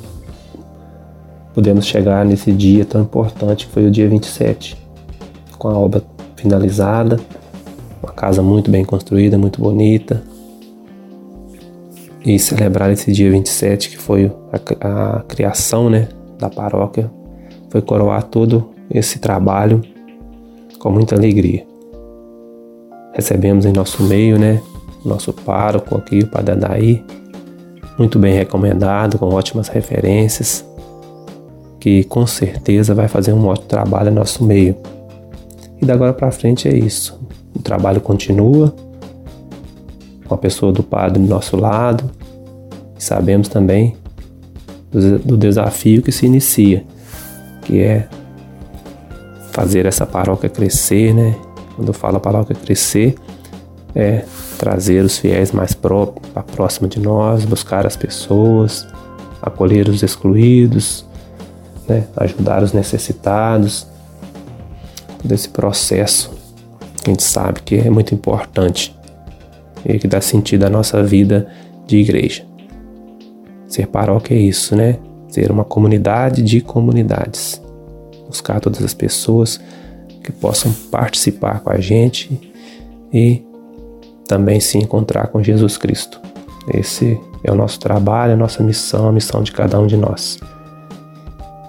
pudemos 1.54 1.86
chegar 1.86 2.24
nesse 2.24 2.52
dia 2.52 2.84
tão 2.84 3.02
importante 3.02 3.66
que 3.66 3.72
foi 3.72 3.86
o 3.86 3.90
dia 3.90 4.08
27, 4.08 4.76
com 5.58 5.68
a 5.68 5.78
obra 5.78 6.02
finalizada, 6.36 7.18
uma 8.02 8.12
casa 8.12 8.42
muito 8.42 8.70
bem 8.70 8.84
construída, 8.84 9.38
muito 9.38 9.60
bonita. 9.60 10.22
E 12.24 12.38
celebrar 12.38 12.90
esse 12.90 13.10
dia 13.10 13.30
27, 13.30 13.90
que 13.90 13.98
foi 13.98 14.30
a, 14.80 15.16
a 15.18 15.22
criação 15.22 15.90
né, 15.90 16.08
da 16.38 16.48
paróquia, 16.48 17.10
foi 17.68 17.82
coroar 17.82 18.22
todo 18.24 18.70
esse 18.90 19.18
trabalho 19.18 19.82
com 20.78 20.90
muita 20.90 21.16
alegria. 21.16 21.66
Recebemos 23.12 23.66
em 23.66 23.72
nosso 23.72 24.02
meio, 24.04 24.38
né, 24.38 24.60
nosso 25.04 25.32
pároco 25.32 25.96
aqui, 25.96 26.20
o 26.20 26.26
Padre 26.28 26.52
Adair, 26.52 27.04
muito 27.98 28.18
bem 28.18 28.34
recomendado, 28.34 29.18
com 29.18 29.26
ótimas 29.26 29.68
referências, 29.68 30.64
que 31.78 32.04
com 32.04 32.26
certeza 32.26 32.94
vai 32.94 33.08
fazer 33.08 33.32
um 33.32 33.46
ótimo 33.46 33.68
trabalho 33.68 34.10
em 34.10 34.14
nosso 34.14 34.44
meio. 34.44 34.76
E 35.80 35.84
da 35.84 35.94
agora 35.94 36.12
para 36.12 36.30
frente 36.30 36.68
é 36.68 36.74
isso. 36.76 37.20
O 37.54 37.60
trabalho 37.60 38.00
continua, 38.00 38.74
com 40.32 40.36
a 40.36 40.38
pessoa 40.38 40.72
do 40.72 40.82
Padre 40.82 41.22
do 41.22 41.28
nosso 41.28 41.58
lado, 41.58 42.10
sabemos 42.96 43.48
também 43.48 43.94
do, 44.90 45.18
do 45.18 45.36
desafio 45.36 46.00
que 46.00 46.10
se 46.10 46.24
inicia, 46.24 46.84
que 47.62 47.80
é 47.80 48.08
fazer 49.52 49.84
essa 49.84 50.06
paróquia 50.06 50.48
crescer, 50.48 51.12
né? 51.12 51.34
Quando 51.76 51.92
falo 51.92 52.18
paróquia 52.18 52.56
crescer, 52.56 53.14
é 53.94 54.24
trazer 54.56 55.04
os 55.04 55.18
fiéis 55.18 55.52
mais 55.52 55.74
para 55.74 56.42
próximo 56.56 56.88
de 56.88 56.98
nós, 56.98 57.44
buscar 57.44 57.86
as 57.86 57.94
pessoas, 57.94 58.86
acolher 59.42 59.86
os 59.86 60.02
excluídos, 60.02 61.04
né? 61.86 62.04
ajudar 62.16 62.62
os 62.62 62.72
necessitados. 62.72 63.86
Todo 65.20 65.32
esse 65.32 65.50
processo 65.50 66.30
a 67.04 67.10
gente 67.10 67.22
sabe 67.22 67.60
que 67.60 67.76
é 67.76 67.90
muito 67.90 68.14
importante 68.14 68.96
e 69.84 69.98
que 69.98 70.06
dá 70.06 70.20
sentido 70.20 70.64
à 70.64 70.70
nossa 70.70 71.02
vida 71.02 71.48
de 71.86 71.98
igreja. 71.98 72.44
Ser 73.66 73.86
paróquia 73.86 74.34
é 74.34 74.38
isso, 74.38 74.76
né? 74.76 74.98
Ser 75.28 75.50
uma 75.50 75.64
comunidade 75.64 76.42
de 76.42 76.60
comunidades. 76.60 77.60
Buscar 78.26 78.60
todas 78.60 78.82
as 78.82 78.94
pessoas 78.94 79.60
que 80.22 80.30
possam 80.30 80.72
participar 80.90 81.60
com 81.60 81.70
a 81.70 81.78
gente 81.78 82.52
e 83.12 83.42
também 84.26 84.60
se 84.60 84.78
encontrar 84.78 85.28
com 85.28 85.42
Jesus 85.42 85.76
Cristo. 85.76 86.20
Esse 86.72 87.18
é 87.42 87.50
o 87.50 87.54
nosso 87.54 87.80
trabalho, 87.80 88.34
a 88.34 88.36
nossa 88.36 88.62
missão, 88.62 89.08
a 89.08 89.12
missão 89.12 89.42
de 89.42 89.52
cada 89.52 89.80
um 89.80 89.86
de 89.86 89.96
nós. 89.96 90.38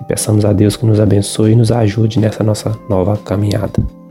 E 0.01 0.03
peçamos 0.05 0.45
a 0.45 0.53
Deus 0.53 0.75
que 0.75 0.85
nos 0.85 0.99
abençoe 0.99 1.53
e 1.53 1.55
nos 1.55 1.71
ajude 1.71 2.19
nessa 2.19 2.43
nossa 2.43 2.77
nova 2.89 3.17
caminhada. 3.17 4.02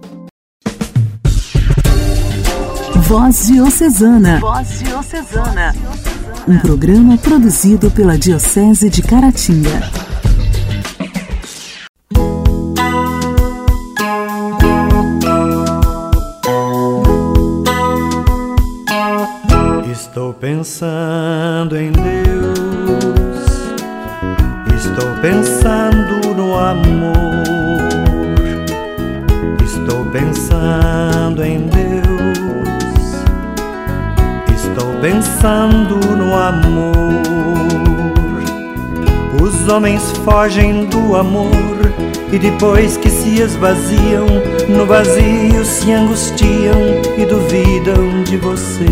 Voz 3.13 3.47
Diocesana. 3.47 4.41
Voz 4.41 4.79
Diocesana. 4.79 5.75
Um 6.49 6.59
programa 6.61 7.19
produzido 7.19 7.91
pela 7.91 8.17
Diocese 8.17 8.89
de 8.89 9.03
Caratinga. 9.03 9.83
pensando 20.41 21.77
em 21.77 21.93
Deus, 21.93 22.22
pensando 35.43 35.97
no 36.17 36.35
amor. 36.35 36.93
Os 39.43 39.69
homens 39.69 40.13
fogem 40.25 40.85
do 40.85 41.17
amor 41.17 41.51
e 42.33 42.39
depois 42.39 42.97
que 42.97 43.11
se 43.11 43.41
esvaziam, 43.41 44.27
no 44.69 44.87
vazio 44.87 45.65
se 45.65 45.91
angustiam 45.93 46.79
e 47.19 47.27
duvidam 47.27 48.23
de 48.23 48.37
você 48.37 48.87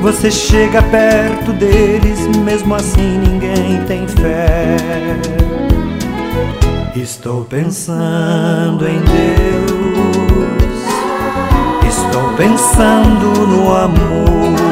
você 0.00 0.32
chega 0.32 0.82
perto 0.82 1.52
deles, 1.52 2.26
mesmo 2.38 2.74
assim 2.74 3.18
ninguém 3.18 3.84
tem 3.86 4.04
fé. 4.08 4.76
Estou 6.96 7.44
pensando 7.44 8.84
em 8.84 8.98
Deus, 8.98 10.32
estou 11.88 12.32
pensando 12.34 13.46
no 13.46 13.72
amor, 13.72 14.71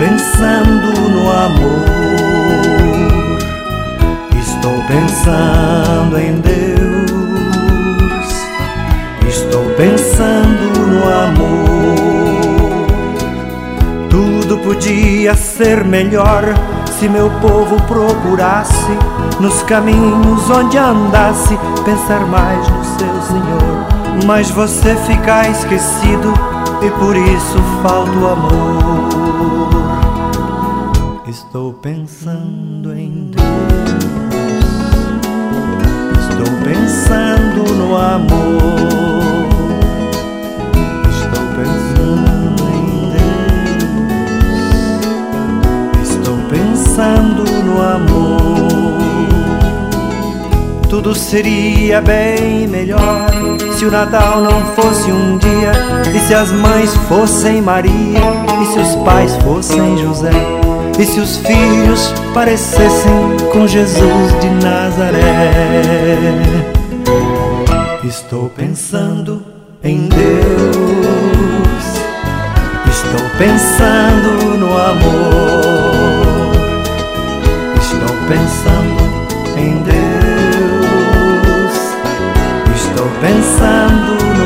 pensando 0.00 1.08
no 1.10 1.30
amor, 1.30 1.78
estou 4.40 4.82
pensando 4.88 6.18
em 6.18 6.40
Deus 6.40 6.60
pensando 9.80 10.86
no 10.88 11.02
amor. 11.08 12.86
Tudo 14.10 14.58
podia 14.58 15.34
ser 15.34 15.84
melhor 15.84 16.44
se 16.98 17.08
meu 17.08 17.30
povo 17.40 17.80
procurasse 17.84 18.92
nos 19.40 19.62
caminhos 19.62 20.50
onde 20.50 20.76
andasse 20.76 21.58
pensar 21.82 22.26
mais 22.26 22.68
no 22.68 22.84
seu 22.84 23.22
Senhor. 23.22 23.86
Mas 24.26 24.50
você 24.50 24.94
fica 25.06 25.48
esquecido 25.48 26.34
e 26.82 26.90
por 26.90 27.16
isso 27.16 27.56
falta 27.82 28.10
o 28.10 28.28
amor. 28.28 29.59
Estou 31.30 31.72
pensando 31.74 32.92
em 32.92 33.30
Deus. 33.30 33.44
Estou 36.28 36.56
pensando 36.64 37.72
no 37.72 37.96
amor. 37.96 38.80
pensando 46.50 47.44
no 47.62 47.80
amor. 47.80 48.98
Tudo 50.88 51.14
seria 51.14 52.00
bem 52.00 52.66
melhor 52.66 53.30
se 53.78 53.84
o 53.84 53.90
Natal 53.90 54.40
não 54.40 54.66
fosse 54.74 55.12
um 55.12 55.38
dia, 55.38 55.72
e 56.12 56.18
se 56.26 56.34
as 56.34 56.50
mães 56.50 56.92
fossem 57.08 57.62
Maria, 57.62 58.20
e 58.60 58.66
se 58.66 58.80
os 58.80 58.96
pais 59.04 59.36
fossem 59.36 59.96
José, 59.98 60.32
e 61.00 61.06
se 61.06 61.18
os 61.18 61.38
filhos 61.38 62.12
parecessem 62.34 63.36
com 63.52 63.66
Jesus 63.66 64.40
de 64.40 64.50
Nazaré. 64.64 65.22
Estou 68.04 68.50
pensando 68.50 69.42
em 69.82 70.08
Deus, 70.08 71.84
estou 72.86 73.30
pensando 73.38 74.58
no 74.58 74.66
amor. 74.76 75.70
Pensando 78.30 79.00
em 79.56 79.82
Deus, 79.82 81.74
estou 82.76 83.08
pensando 83.20 84.10
no 84.36 84.39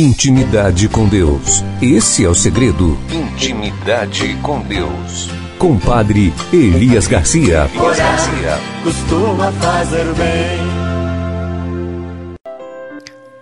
Intimidade 0.00 0.88
com 0.88 1.06
Deus. 1.06 1.62
Esse 1.82 2.24
é 2.24 2.28
o 2.30 2.34
segredo. 2.34 2.98
Intimidade 3.12 4.34
com 4.36 4.62
Deus. 4.62 5.28
Compadre 5.58 6.32
Elias 6.50 7.06
Garcia. 7.06 7.68
Elias 7.74 7.98
Garcia. 7.98 8.58
Costuma 8.82 9.52
fazer 9.52 10.06
bem. 10.14 10.58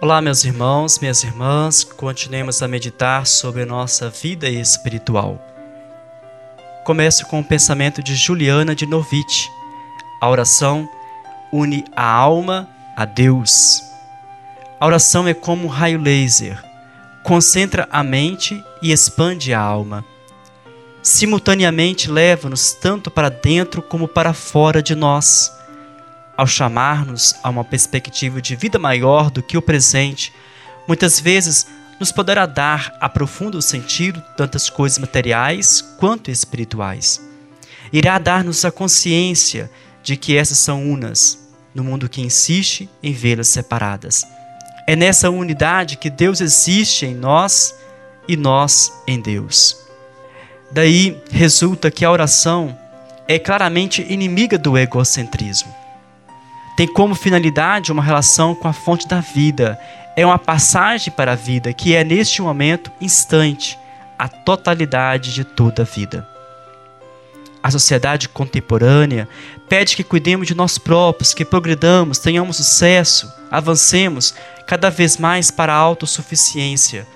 Olá, 0.00 0.20
meus 0.20 0.42
irmãos, 0.42 0.98
minhas 0.98 1.22
irmãs. 1.22 1.84
Continuemos 1.84 2.60
a 2.60 2.66
meditar 2.66 3.24
sobre 3.24 3.64
nossa 3.64 4.10
vida 4.10 4.48
espiritual. 4.48 5.40
Começo 6.84 7.24
com 7.26 7.38
o 7.38 7.44
pensamento 7.44 8.02
de 8.02 8.16
Juliana 8.16 8.74
de 8.74 8.84
Novitch. 8.84 9.46
A 10.20 10.28
oração 10.28 10.88
une 11.52 11.84
a 11.94 12.04
alma 12.04 12.68
a 12.96 13.04
Deus. 13.04 13.87
A 14.80 14.86
oração 14.86 15.26
é 15.26 15.34
como 15.34 15.64
um 15.64 15.68
raio 15.68 16.00
laser, 16.00 16.62
concentra 17.24 17.88
a 17.90 18.04
mente 18.04 18.62
e 18.80 18.92
expande 18.92 19.52
a 19.52 19.58
alma. 19.58 20.04
Simultaneamente 21.02 22.08
leva-nos 22.08 22.74
tanto 22.74 23.10
para 23.10 23.28
dentro 23.28 23.82
como 23.82 24.06
para 24.06 24.32
fora 24.32 24.80
de 24.80 24.94
nós. 24.94 25.52
Ao 26.36 26.46
chamar-nos 26.46 27.34
a 27.42 27.50
uma 27.50 27.64
perspectiva 27.64 28.40
de 28.40 28.54
vida 28.54 28.78
maior 28.78 29.32
do 29.32 29.42
que 29.42 29.58
o 29.58 29.62
presente, 29.62 30.32
muitas 30.86 31.18
vezes 31.18 31.66
nos 31.98 32.12
poderá 32.12 32.46
dar 32.46 32.96
a 33.00 33.08
profundo 33.08 33.60
sentido 33.60 34.22
tantas 34.36 34.70
coisas 34.70 34.98
materiais 34.98 35.82
quanto 35.98 36.30
espirituais. 36.30 37.20
Irá 37.92 38.16
dar-nos 38.16 38.64
a 38.64 38.70
consciência 38.70 39.68
de 40.04 40.16
que 40.16 40.36
essas 40.36 40.58
são 40.58 40.88
unas, 40.88 41.48
no 41.74 41.82
mundo 41.82 42.08
que 42.08 42.20
insiste 42.20 42.88
em 43.02 43.12
vê-las 43.12 43.48
separadas. 43.48 44.24
É 44.88 44.96
nessa 44.96 45.28
unidade 45.28 45.98
que 45.98 46.08
Deus 46.08 46.40
existe 46.40 47.04
em 47.04 47.14
nós 47.14 47.78
e 48.26 48.38
nós 48.38 48.90
em 49.06 49.20
Deus. 49.20 49.76
Daí 50.70 51.22
resulta 51.30 51.90
que 51.90 52.06
a 52.06 52.10
oração 52.10 52.74
é 53.28 53.38
claramente 53.38 54.00
inimiga 54.08 54.56
do 54.56 54.78
egocentrismo. 54.78 55.70
Tem 56.74 56.90
como 56.90 57.14
finalidade 57.14 57.92
uma 57.92 58.02
relação 58.02 58.54
com 58.54 58.66
a 58.66 58.72
fonte 58.72 59.06
da 59.06 59.20
vida, 59.20 59.78
é 60.16 60.24
uma 60.24 60.38
passagem 60.38 61.12
para 61.12 61.32
a 61.32 61.36
vida 61.36 61.70
que 61.74 61.94
é 61.94 62.02
neste 62.02 62.40
momento 62.40 62.90
instante, 62.98 63.78
a 64.18 64.26
totalidade 64.26 65.34
de 65.34 65.44
toda 65.44 65.82
a 65.82 65.84
vida. 65.84 66.26
A 67.62 67.70
sociedade 67.70 68.26
contemporânea 68.26 69.28
pede 69.68 69.94
que 69.94 70.02
cuidemos 70.02 70.46
de 70.46 70.54
nós 70.54 70.78
próprios, 70.78 71.34
que 71.34 71.44
progredamos, 71.44 72.18
tenhamos 72.18 72.56
sucesso, 72.56 73.30
avancemos 73.50 74.34
cada 74.68 74.90
vez 74.90 75.16
mais 75.16 75.50
para 75.50 75.72
a 75.72 75.76
autossuficiência. 75.78 77.08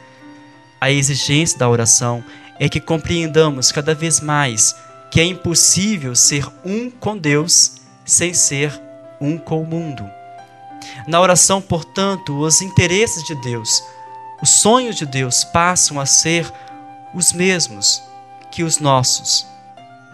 A 0.81 0.91
exigência 0.91 1.59
da 1.59 1.69
oração 1.69 2.25
é 2.59 2.67
que 2.67 2.81
compreendamos 2.81 3.71
cada 3.71 3.95
vez 3.95 4.21
mais 4.21 4.75
que 5.11 5.21
é 5.21 5.25
impossível 5.25 6.17
ser 6.17 6.49
um 6.65 6.91
com 6.91 7.17
Deus 7.17 7.73
sem 8.07 8.33
ser 8.33 8.73
um 9.21 9.37
com 9.37 9.61
o 9.61 9.67
mundo. 9.67 10.03
Na 11.07 11.21
oração, 11.21 11.61
portanto, 11.61 12.41
os 12.41 12.63
interesses 12.63 13.23
de 13.25 13.35
Deus, 13.43 13.85
os 14.41 14.49
sonhos 14.49 14.97
de 14.97 15.05
Deus 15.05 15.45
passam 15.45 16.01
a 16.01 16.07
ser 16.07 16.51
os 17.13 17.35
mesmos 17.35 18.03
que 18.51 18.65
os 18.65 18.79
nossos 18.79 19.47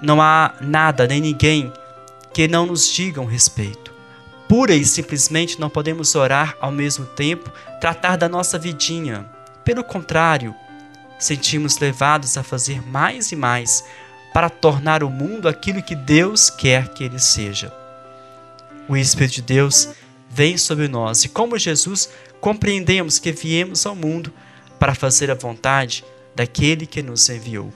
não 0.03 0.20
há 0.20 0.55
nada 0.61 1.07
nem 1.07 1.20
ninguém 1.20 1.72
que 2.35 2.48
não 2.48 2.66
nos 2.66 2.92
digam 2.92 3.24
respeito. 3.24 3.88
Pura 4.49 4.75
e 4.75 4.83
simplesmente 4.83 5.61
não 5.61 5.69
podemos 5.69 6.15
orar 6.15 6.57
ao 6.59 6.73
mesmo 6.73 7.05
tempo, 7.05 7.53
tratar 7.79 8.17
da 8.17 8.31
nossa 8.31 8.59
vidinha. 8.59 9.27
Pelo 9.63 9.85
contrário, 9.85 10.55
sentimos 11.19 11.79
levados 11.79 12.39
a 12.39 12.43
fazer 12.43 12.81
mais 12.81 13.31
e 13.31 13.37
mais 13.37 13.85
para 14.33 14.49
tornar 14.49 15.03
o 15.05 15.11
mundo 15.11 15.49
aquilo 15.49 15.83
que 15.83 15.95
Deus 15.95 16.49
quer 16.49 16.89
que 16.95 17.05
ele 17.05 17.19
seja. 17.19 17.71
O 18.89 18.97
Espírito 18.97 19.35
de 19.35 19.43
Deus 19.43 19.91
vem 20.31 20.57
sobre 20.57 20.89
nós 20.89 21.25
e, 21.25 21.29
como 21.29 21.59
Jesus, 21.59 22.09
compreendemos 22.41 23.19
que 23.19 23.33
viemos 23.33 23.85
ao 23.85 23.95
mundo 23.95 24.33
para 24.79 24.95
fazer 24.95 25.31
a 25.31 25.35
vontade 25.35 26.03
daquele 26.35 26.87
que 26.87 27.03
nos 27.03 27.29
enviou. 27.29 27.71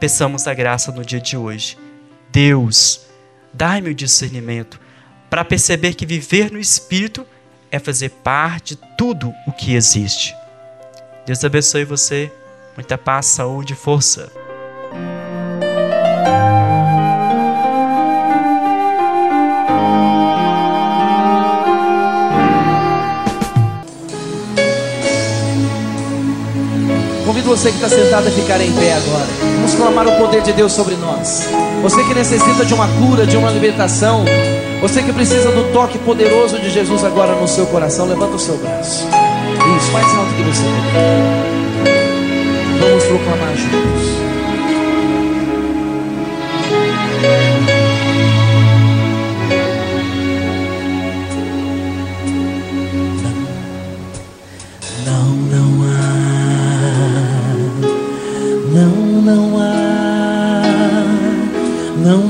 Peçamos 0.00 0.46
a 0.46 0.54
graça 0.54 0.90
no 0.90 1.04
dia 1.04 1.20
de 1.20 1.36
hoje. 1.36 1.76
Deus, 2.30 3.02
dai-me 3.52 3.90
o 3.90 3.94
discernimento 3.94 4.85
para 5.28 5.44
perceber 5.44 5.94
que 5.94 6.06
viver 6.06 6.50
no 6.50 6.58
Espírito 6.58 7.26
é 7.70 7.78
fazer 7.78 8.10
parte 8.10 8.74
de 8.74 8.82
tudo 8.96 9.32
o 9.46 9.52
que 9.52 9.74
existe. 9.74 10.34
Deus 11.26 11.42
abençoe 11.44 11.84
você. 11.84 12.30
Muita 12.76 12.96
paz, 12.96 13.26
saúde 13.26 13.72
e 13.72 13.76
força. 13.76 14.30
Convido 27.24 27.48
você 27.48 27.70
que 27.70 27.76
está 27.76 27.88
sentado 27.88 28.28
a 28.28 28.30
ficar 28.30 28.60
em 28.60 28.72
pé 28.72 28.92
agora. 28.92 29.45
Vamos 29.66 29.80
clamar 29.80 30.06
o 30.06 30.12
poder 30.12 30.42
de 30.42 30.52
Deus 30.52 30.70
sobre 30.70 30.94
nós. 30.94 31.48
Você 31.82 32.04
que 32.04 32.14
necessita 32.14 32.64
de 32.64 32.72
uma 32.72 32.86
cura, 32.86 33.26
de 33.26 33.36
uma 33.36 33.50
libertação. 33.50 34.24
Você 34.80 35.02
que 35.02 35.12
precisa 35.12 35.50
do 35.50 35.72
toque 35.72 35.98
poderoso 35.98 36.56
de 36.60 36.70
Jesus 36.70 37.02
agora 37.02 37.34
no 37.34 37.48
seu 37.48 37.66
coração. 37.66 38.06
Levanta 38.06 38.36
o 38.36 38.38
seu 38.38 38.56
braço. 38.58 39.08
Isso, 39.76 39.92
mais 39.92 40.06
alto 40.06 40.34
que 40.34 40.42
você. 40.44 40.62
Vamos 42.80 43.04
proclamar 43.06 43.56
juntos. 43.56 44.25
Não 59.26 59.58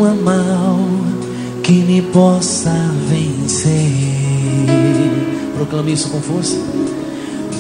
há 0.07 0.15
mal 0.15 0.79
que 1.63 1.73
me 1.73 2.01
possa 2.01 2.73
vencer. 3.09 3.93
Proclame 5.57 5.93
isso 5.93 6.09
com 6.09 6.21
força. 6.23 6.57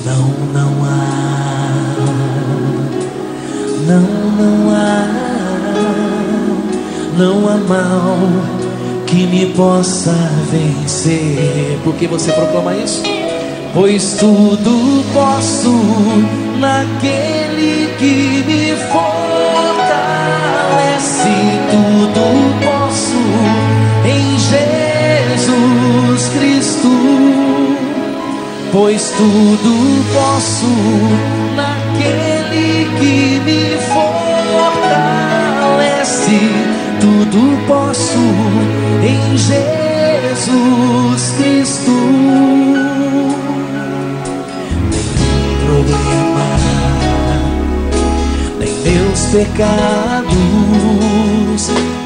Não, 0.06 0.28
não 0.54 0.84
há. 0.84 1.96
Não, 3.86 4.00
não 4.00 4.70
há. 4.70 5.06
Não 7.18 7.48
há 7.48 7.56
mal 7.56 8.18
que 9.06 9.26
me 9.26 9.46
possa 9.54 10.14
vencer. 10.50 11.78
Por 11.84 11.94
que 11.96 12.06
você 12.06 12.32
proclama 12.32 12.74
isso? 12.74 13.02
Pois 13.74 14.16
tudo 14.18 15.04
posso 15.12 16.45
naquele 16.58 17.94
que 17.98 18.44
me 18.46 18.74
fortalece 18.90 19.76
tudo 21.70 22.24
posso 22.64 23.24
em 24.04 24.38
Jesus 24.38 26.28
Cristo, 26.28 26.92
pois 28.72 29.10
tudo 29.10 30.04
posso 30.14 30.72
naquele 31.54 32.88
que 32.98 33.40
me 33.44 33.76
fortalece, 35.68 36.40
tudo 37.00 37.40
posso 37.66 38.24
em 39.02 39.36
Jesus 39.36 41.34
Cristo. 41.38 41.95
Pecados 49.36 50.32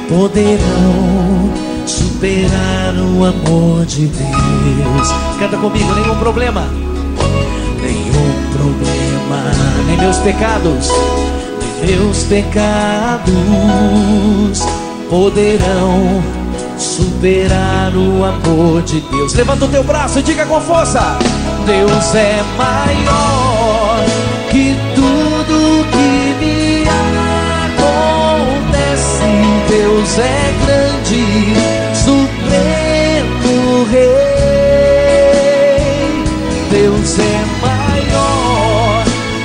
poderão 0.09 1.53
superar 1.87 2.93
o 2.97 3.25
amor 3.25 3.87
de 3.87 4.07
Deus. 4.07 5.09
Canta 5.39 5.57
comigo, 5.57 5.95
nenhum 5.95 6.17
problema. 6.17 6.67
Nenhum 7.81 8.35
problema, 8.53 9.45
nem 9.87 9.97
meus 9.97 10.17
pecados, 10.19 10.89
nem 11.81 11.97
meus 11.97 12.25
pecados 12.25 13.31
poderão 15.09 16.21
superar 16.77 17.93
o 17.95 18.25
amor 18.25 18.83
de 18.83 19.01
Deus. 19.03 19.35
Levanta 19.35 19.67
o 19.67 19.69
teu 19.69 19.85
braço 19.85 20.19
e 20.19 20.23
diga 20.23 20.45
com 20.47 20.61
força: 20.61 21.17
Deus 21.65 22.15
é 22.17 22.43
maior 22.59 23.90
Deus 29.71 30.19
é 30.19 30.53
grande, 30.67 31.25
supremo 31.95 33.55
rei. 33.85 34.11
Deus 36.73 37.19
é 37.21 37.45
maior 37.63 39.05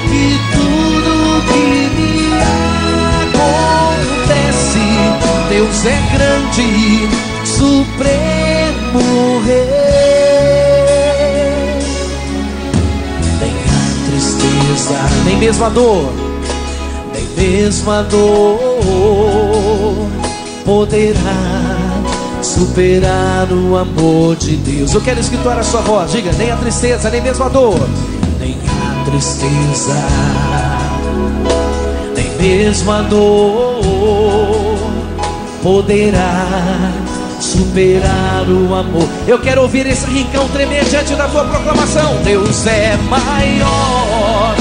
que 0.09 0.25
tudo 0.51 1.13
que 1.45 1.67
me 1.95 2.17
acontece. 4.33 4.85
Deus 5.47 5.85
é 5.85 5.97
grande, 6.17 6.69
supremo 7.45 9.05
rei. 9.45 9.69
Nem 13.41 13.53
a 13.53 13.79
tristeza, 14.09 14.97
nem 15.23 15.35
mesmo 15.38 15.65
a 15.65 15.69
dor, 15.69 16.11
nem 17.13 17.25
mesmo 17.38 17.91
a 17.91 18.01
dor 18.01 19.44
poderá 20.65 22.01
superar 22.41 23.47
o 23.51 23.78
amor 23.78 24.36
de 24.36 24.58
Deus. 24.58 24.93
Eu 24.93 25.01
quero 25.01 25.19
escriturar 25.19 25.60
a 25.60 25.63
sua 25.63 25.82
voz, 25.82 26.12
diga, 26.12 26.32
nem 26.34 26.51
a 26.51 26.58
tristeza, 26.58 27.10
nem 27.10 27.21
mesmo 27.21 27.45
a 27.45 27.49
dor, 27.49 27.88
nem 28.39 28.58
a 28.67 29.06
tristeza, 29.06 29.93
nem 32.15 32.30
mesmo 32.38 32.91
a 32.91 33.01
dor 33.04 34.75
poderá 35.62 36.47
superar 37.39 38.45
o 38.47 38.73
amor. 38.73 39.08
Eu 39.28 39.39
quero 39.39 39.62
ouvir 39.62 39.86
esse 39.88 40.06
rincão 40.08 40.47
tremer 40.49 40.84
diante 40.86 41.15
da 41.15 41.28
tua 41.28 41.45
proclamação. 41.45 42.17
Deus 42.23 42.65
é 42.65 42.97
maior 43.10 44.56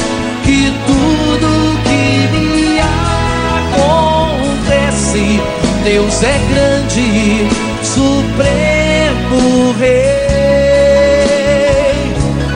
Deus 5.84 6.22
é 6.22 6.38
grande 6.48 7.46
Supremo 7.82 9.72
Rei. 9.78 10.24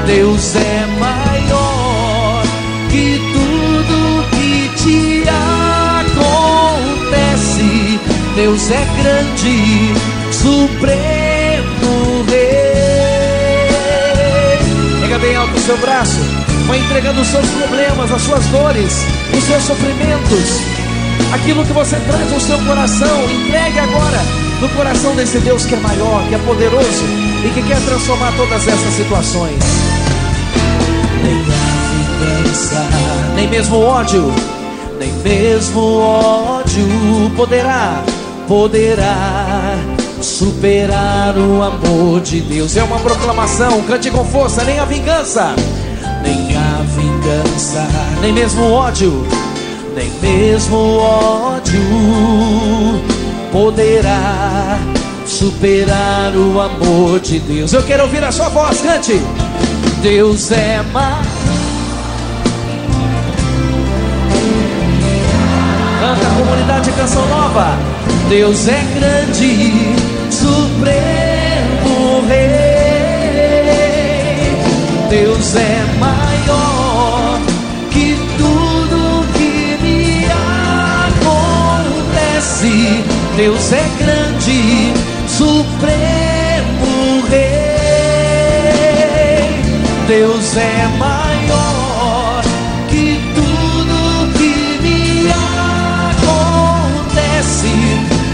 Deus 0.06 0.56
é 0.56 0.86
maior 0.98 2.42
que 2.90 3.20
tudo 3.34 4.24
que 4.30 4.70
te 4.76 5.24
acontece. 6.08 8.00
Deus 8.34 8.70
é 8.70 8.86
grande, 9.02 9.92
Supremo 10.32 12.24
Rei. 12.30 13.68
Pega 15.02 15.18
bem 15.18 15.36
alto 15.36 15.54
o 15.54 15.60
seu 15.60 15.76
braço, 15.76 16.20
vai 16.66 16.78
entregando 16.78 17.20
os 17.20 17.28
seus 17.28 17.46
problemas, 17.46 18.10
as 18.10 18.22
suas 18.22 18.46
dores, 18.46 19.04
os 19.36 19.44
seus 19.44 19.64
sofrimentos, 19.64 20.62
aquilo 21.32 21.64
que 21.64 21.72
você 21.72 21.96
traz 21.96 22.30
no 22.30 22.40
seu 22.40 22.58
coração. 22.60 23.24
Entregue 23.24 23.78
agora 23.78 24.18
no 24.60 24.68
coração 24.70 25.14
desse 25.14 25.38
Deus 25.38 25.64
que 25.64 25.74
é 25.74 25.78
maior, 25.78 26.26
que 26.28 26.34
é 26.34 26.38
poderoso 26.38 27.04
e 27.44 27.50
que 27.50 27.62
quer 27.62 27.80
transformar 27.80 28.32
todas 28.36 28.66
essas 28.66 28.94
situações. 28.94 29.58
Nem 31.22 31.40
a 31.40 32.44
vingança, 32.44 32.88
nem 33.34 33.48
mesmo 33.48 33.76
o 33.76 33.84
ódio, 33.84 34.32
nem 34.98 35.12
mesmo 35.12 36.00
ódio 36.00 36.86
poderá, 37.36 38.02
poderá 38.46 39.76
superar 40.20 41.36
o 41.36 41.62
amor 41.62 42.20
de 42.20 42.40
Deus. 42.40 42.76
É 42.76 42.82
uma 42.82 42.98
proclamação, 42.98 43.82
cante 43.82 44.10
com 44.10 44.24
força, 44.24 44.64
nem 44.64 44.80
a 44.80 44.84
vingança, 44.84 45.54
nem 46.22 46.56
a 46.56 46.82
vingança, 46.96 47.86
nem 48.20 48.32
mesmo 48.32 48.62
o 48.62 48.72
ódio, 48.72 49.24
nem 49.98 50.10
mesmo 50.22 50.98
ódio 50.98 51.80
poderá 53.50 54.78
superar 55.26 56.32
o 56.36 56.60
amor 56.60 57.18
de 57.18 57.40
Deus. 57.40 57.72
Eu 57.72 57.82
quero 57.82 58.04
ouvir 58.04 58.22
a 58.22 58.30
sua 58.30 58.48
voz, 58.48 58.80
cante. 58.80 59.20
Deus 60.00 60.52
é 60.52 60.80
mais. 60.92 61.26
Canta 66.00 66.28
a 66.28 66.34
comunidade 66.38 66.92
Canção 66.92 67.26
Nova. 67.26 67.76
Deus 68.28 68.68
é 68.68 68.80
grande, 68.94 69.96
supremo 70.30 72.24
rei. 72.28 72.68
Deus 75.10 75.56
é 75.56 75.84
maior 75.98 76.27
Deus 83.36 83.72
é 83.72 83.88
grande, 84.00 84.92
supremo 85.28 87.22
rei. 87.30 88.58
Deus 90.08 90.56
é 90.56 90.88
maior 90.98 92.42
que 92.90 93.20
tudo 93.32 94.32
que 94.36 94.80
me 94.82 95.30
acontece. 97.30 97.70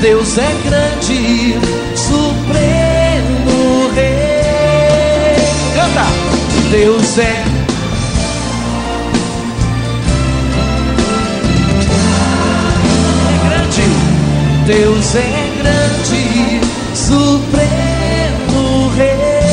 Deus 0.01 0.39
é 0.39 0.55
grande, 0.65 1.59
supremo 1.95 3.91
rei. 3.95 5.37
Canta. 5.75 6.07
Deus 6.71 7.19
é 7.19 7.54
Deus 14.67 15.15
é 15.15 15.53
grande, 15.59 16.61
supremo 16.97 18.89
rei. 18.97 19.45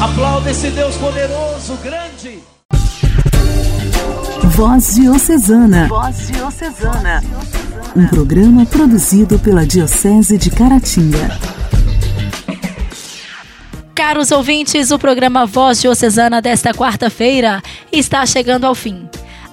Aplauda 0.00 0.50
esse 0.50 0.70
Deus 0.70 0.96
poderoso, 0.96 1.76
grande. 1.82 2.38
Voz 4.44 4.94
Diocesana. 4.94 5.86
Voz 5.86 6.28
Diocesana. 6.28 7.22
Um 7.94 8.06
programa 8.06 8.64
produzido 8.64 9.38
pela 9.38 9.66
Diocese 9.66 10.38
de 10.38 10.50
Caratinga. 10.50 11.38
Caros 13.94 14.30
ouvintes, 14.30 14.90
o 14.90 14.98
programa 14.98 15.44
Voz 15.44 15.82
Diocesana 15.82 16.40
desta 16.40 16.72
quarta-feira 16.72 17.62
está 17.92 18.24
chegando 18.24 18.64
ao 18.64 18.74
fim. 18.74 19.06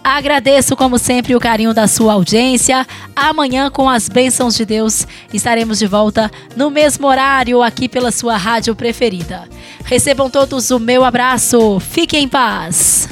Agradeço, 0.05 0.75
como 0.75 0.99
sempre, 0.99 1.35
o 1.35 1.39
carinho 1.39 1.73
da 1.73 1.87
sua 1.87 2.13
audiência. 2.13 2.85
Amanhã, 3.15 3.71
com 3.71 3.89
as 3.89 4.07
bênçãos 4.07 4.53
de 4.53 4.63
Deus, 4.63 5.07
estaremos 5.33 5.79
de 5.79 5.87
volta 5.87 6.29
no 6.55 6.69
mesmo 6.69 7.07
horário 7.07 7.63
aqui 7.63 7.89
pela 7.89 8.11
sua 8.11 8.37
rádio 8.37 8.75
preferida. 8.75 9.49
Recebam 9.83 10.29
todos 10.29 10.69
o 10.69 10.77
meu 10.77 11.03
abraço. 11.03 11.79
Fiquem 11.79 12.25
em 12.25 12.27
paz. 12.27 13.09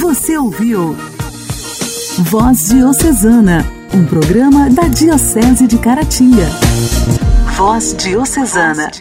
Você 0.00 0.38
ouviu 0.38 0.96
Voz 2.18 2.68
Diocesana, 2.68 3.66
um 3.92 4.06
programa 4.06 4.70
da 4.70 4.84
Diocese 4.84 5.66
de 5.66 5.78
Caratinga. 5.78 6.46
Voz 7.56 7.92
Diocesana. 7.98 8.92